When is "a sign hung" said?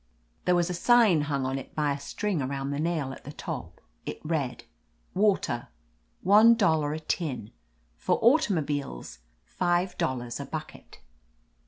0.71-1.45